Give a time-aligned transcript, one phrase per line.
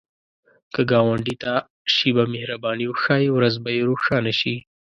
[0.73, 1.53] که ګاونډي ته
[1.93, 4.55] شیبه مهرباني وښایې، ورځ به یې روښانه شي